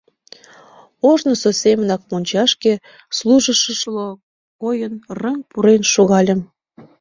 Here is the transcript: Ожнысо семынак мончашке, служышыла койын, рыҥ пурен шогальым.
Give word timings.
Ожнысо 1.09 1.49
семынак 1.61 2.01
мончашке, 2.09 2.73
служышыла 3.17 4.07
койын, 4.61 4.93
рыҥ 5.21 5.37
пурен 5.49 5.81
шогальым. 5.93 6.41